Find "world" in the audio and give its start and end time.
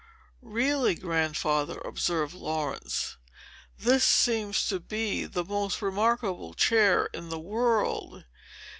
7.39-8.25